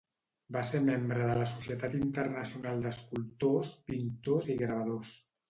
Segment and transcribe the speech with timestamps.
[0.55, 5.15] Va ser membre de la Societat Internacional d'Escultors, Pintors i Gravadors.